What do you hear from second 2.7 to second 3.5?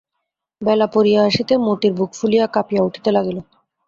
উঠিতে লাগিল।